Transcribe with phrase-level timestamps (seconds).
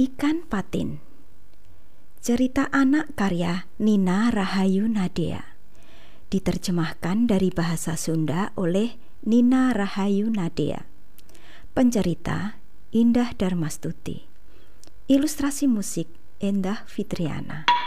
[0.00, 0.96] Ikan Patin.
[2.24, 5.60] Cerita anak karya Nina Rahayu Nadea.
[6.32, 8.96] Diterjemahkan dari bahasa Sunda oleh
[9.28, 10.88] Nina Rahayu Nadea.
[11.76, 12.56] Pencerita
[12.96, 14.24] Indah Darmastuti.
[15.04, 16.08] Ilustrasi musik
[16.40, 17.79] Endah Fitriana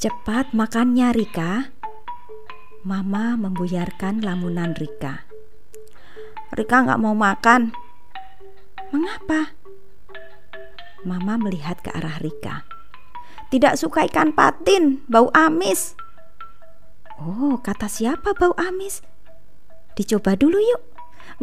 [0.00, 1.76] Cepat makannya Rika.
[2.88, 5.28] Mama membuyarkan lamunan Rika.
[6.56, 7.76] Rika nggak mau makan.
[8.96, 9.52] Mengapa?
[11.04, 12.64] Mama melihat ke arah Rika.
[13.52, 15.92] Tidak suka ikan patin, bau amis.
[17.20, 19.04] Oh, kata siapa bau amis?
[20.00, 20.82] Dicoba dulu yuk.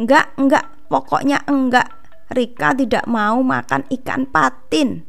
[0.01, 1.93] Enggak, enggak, pokoknya enggak.
[2.33, 5.06] Rika tidak mau makan ikan patin.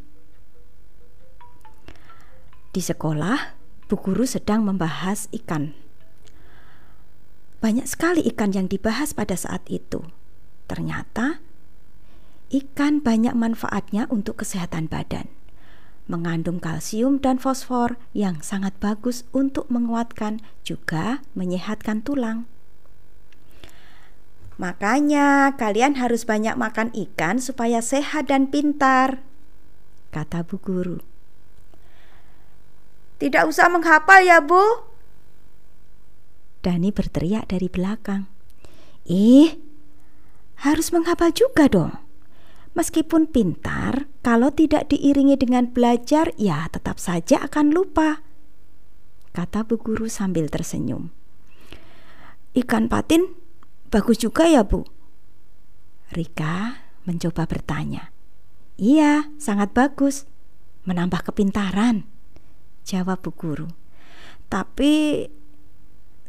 [2.78, 3.58] Di sekolah,
[3.90, 5.74] Bu Guru sedang membahas ikan.
[7.58, 10.06] Banyak sekali ikan yang dibahas pada saat itu.
[10.70, 11.42] Ternyata,
[12.54, 15.26] ikan banyak manfaatnya untuk kesehatan badan.
[16.06, 22.46] Mengandung kalsium dan fosfor yang sangat bagus untuk menguatkan juga menyehatkan tulang.
[24.54, 29.26] Makanya kalian harus banyak makan ikan supaya sehat dan pintar,
[30.14, 31.07] kata Bu Guru.
[33.18, 34.62] Tidak usah menghafal ya, Bu.
[36.62, 38.30] Dani berteriak dari belakang.
[39.10, 39.58] Ih,
[40.62, 41.94] harus menghafal juga dong.
[42.78, 48.22] Meskipun pintar, kalau tidak diiringi dengan belajar, ya tetap saja akan lupa.
[49.34, 51.10] Kata Bu Guru sambil tersenyum.
[52.54, 53.34] Ikan patin
[53.90, 54.86] bagus juga ya, Bu.
[56.14, 58.14] Rika mencoba bertanya.
[58.78, 60.22] Iya, sangat bagus.
[60.86, 62.06] Menambah kepintaran
[62.88, 63.68] jawab Bu Guru.
[64.48, 65.28] Tapi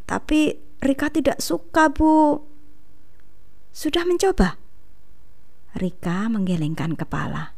[0.04, 2.44] tapi Rika tidak suka, Bu.
[3.72, 4.60] Sudah mencoba?
[5.78, 7.54] Rika menggelengkan kepala.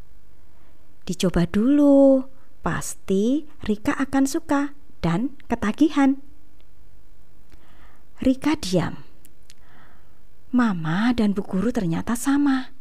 [1.08, 2.28] Dicoba dulu,
[2.62, 6.22] pasti Rika akan suka dan ketagihan.
[8.22, 9.02] Rika diam.
[10.52, 12.76] Mama dan Bu Guru ternyata sama.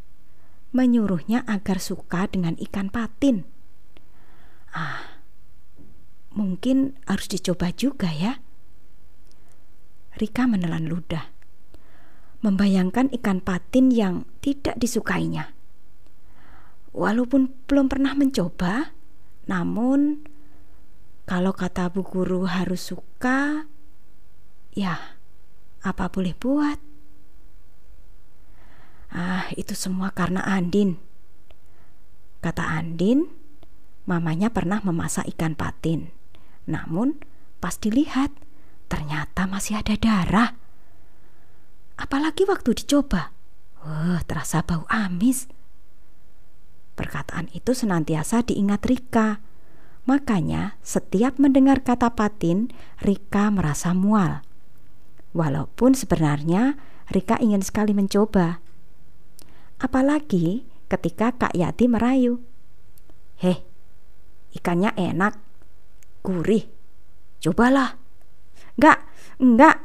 [0.74, 3.46] Menyuruhnya agar suka dengan ikan patin.
[4.74, 5.09] Ah,
[6.30, 8.38] Mungkin harus dicoba juga ya.
[10.14, 11.32] Rika menelan ludah.
[12.40, 15.52] Membayangkan ikan patin yang tidak disukainya.
[16.90, 18.94] Walaupun belum pernah mencoba,
[19.46, 20.26] namun
[21.30, 23.70] kalau kata Bu Guru harus suka,
[24.74, 25.18] ya
[25.80, 26.78] apa boleh buat.
[29.10, 30.98] Ah, itu semua karena Andin.
[32.40, 33.26] Kata Andin,
[34.06, 36.19] mamanya pernah memasak ikan patin.
[36.68, 37.20] Namun,
[37.62, 38.32] pas dilihat,
[38.90, 40.50] ternyata masih ada darah.
[42.00, 43.32] Apalagi waktu dicoba,
[43.84, 45.46] wah, terasa bau amis.
[46.96, 49.40] Perkataan itu senantiasa diingat Rika.
[50.04, 54.44] Makanya, setiap mendengar kata patin, Rika merasa mual.
[55.36, 56.76] Walaupun sebenarnya
[57.08, 58.58] Rika ingin sekali mencoba.
[59.80, 62.42] Apalagi ketika Kak Yati merayu.
[63.40, 63.64] Heh,
[64.52, 65.38] ikannya enak,
[66.24, 66.68] gurih.
[67.40, 67.96] Cobalah.
[68.76, 68.98] Enggak,
[69.40, 69.76] enggak.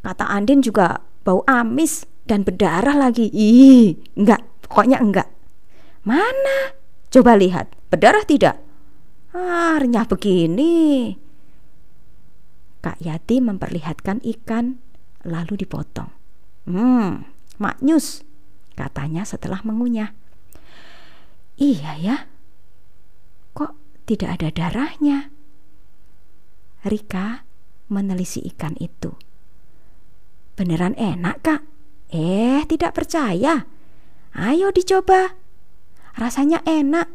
[0.00, 3.28] Kata Andin juga bau amis dan berdarah lagi.
[3.30, 5.28] Ih, enggak, pokoknya enggak.
[6.06, 6.74] Mana?
[7.10, 8.56] Coba lihat, berdarah tidak?
[9.34, 11.14] Ah, renyah begini.
[12.80, 14.80] Kak Yati memperlihatkan ikan
[15.26, 16.08] lalu dipotong.
[16.64, 17.28] Hmm,
[17.60, 18.24] maknyus,
[18.72, 20.16] katanya setelah mengunyah.
[21.60, 22.16] Iya ya,
[24.10, 25.30] tidak ada darahnya.
[26.82, 27.46] Rika
[27.86, 29.14] menelisi ikan itu.
[30.58, 31.62] Beneran enak, Kak?
[32.10, 33.70] Eh, tidak percaya.
[34.34, 35.38] Ayo dicoba.
[36.18, 37.06] Rasanya enak.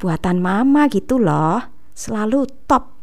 [0.00, 1.68] Buatan mama gitu loh.
[1.92, 2.96] Selalu top.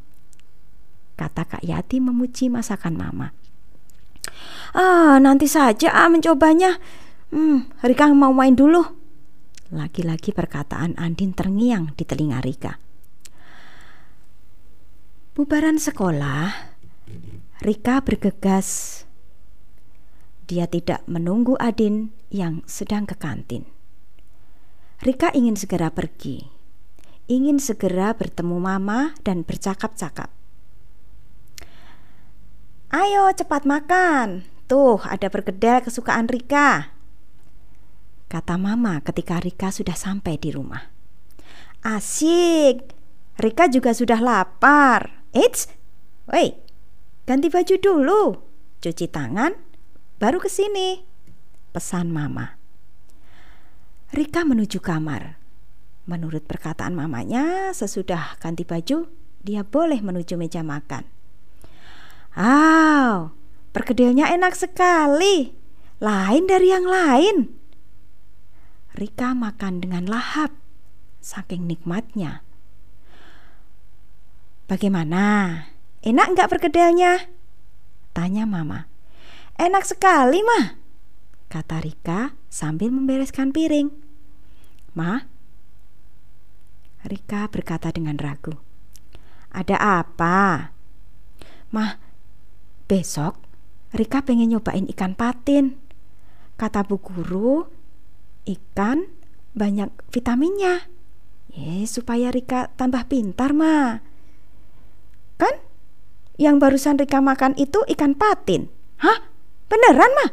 [1.14, 3.30] Kata Kak Yati memuji masakan mama.
[4.74, 6.82] Ah, nanti saja ah mencobanya.
[7.30, 8.82] Hmm, Rika mau main dulu.
[9.70, 12.85] Lagi-lagi perkataan Andin terngiang di telinga Rika.
[15.36, 16.48] Bubaran sekolah,
[17.60, 19.04] Rika bergegas.
[20.48, 23.68] Dia tidak menunggu Adin yang sedang ke kantin.
[25.04, 26.40] Rika ingin segera pergi,
[27.28, 30.32] ingin segera bertemu Mama dan bercakap-cakap.
[32.96, 36.96] Ayo cepat makan, tuh ada perkedel kesukaan Rika.
[38.32, 40.96] Kata Mama ketika Rika sudah sampai di rumah.
[41.84, 42.96] Asik.
[43.36, 45.25] Rika juga sudah lapar.
[45.36, 45.68] Eits,
[46.32, 46.56] woi,
[47.28, 48.22] ganti baju dulu.
[48.80, 49.52] Cuci tangan,
[50.16, 51.04] baru ke sini.
[51.76, 52.56] Pesan mama.
[54.16, 55.36] Rika menuju kamar.
[56.08, 59.12] Menurut perkataan mamanya, sesudah ganti baju,
[59.44, 61.04] dia boleh menuju meja makan.
[62.40, 63.36] Wow,
[63.76, 65.52] perkedelnya enak sekali.
[66.00, 67.52] Lain dari yang lain.
[68.96, 70.56] Rika makan dengan lahap,
[71.20, 72.45] saking nikmatnya.
[74.66, 75.62] Bagaimana?
[76.02, 77.30] Enak nggak perkedelnya?
[78.18, 78.90] Tanya mama.
[79.62, 80.76] Enak sekali, mah,
[81.48, 83.94] kata Rika sambil membereskan piring.
[84.98, 85.22] Ma,
[87.06, 88.58] Rika berkata dengan ragu.
[89.54, 90.74] Ada apa?
[91.72, 92.02] Mah,
[92.90, 93.40] besok
[93.96, 95.80] Rika pengen nyobain ikan patin.
[96.60, 97.64] Kata bu guru,
[98.44, 99.08] ikan
[99.56, 100.90] banyak vitaminnya.
[101.56, 104.05] Ya, supaya Rika tambah pintar, mah.
[105.36, 105.56] Kan?
[106.36, 108.68] Yang barusan Rika makan itu ikan patin.
[109.00, 109.24] Hah?
[109.72, 110.32] Beneran, mah?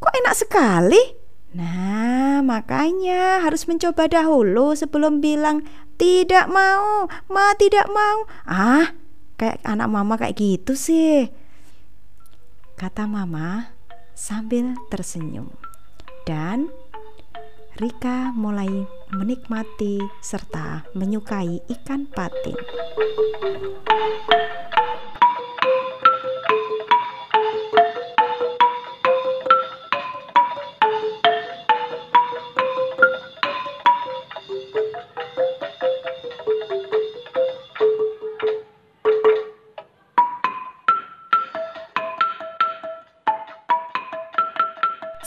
[0.00, 1.02] Kok enak sekali?
[1.50, 5.66] Nah, makanya harus mencoba dahulu sebelum bilang
[5.98, 8.24] tidak mau, ma tidak mau.
[8.46, 8.94] Ah,
[9.34, 11.28] kayak anak mama kayak gitu sih.
[12.78, 13.74] Kata mama
[14.14, 15.52] sambil tersenyum.
[16.24, 16.70] Dan
[17.78, 22.58] Rika mulai menikmati serta menyukai ikan patin.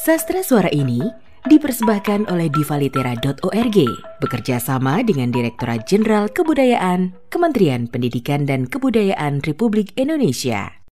[0.03, 3.77] Sastra Suara ini dipersembahkan oleh divalitera.org
[4.23, 10.79] bekerja sama dengan Direktorat Jenderal Kebudayaan Kementerian Pendidikan dan Kebudayaan Republik Indonesia.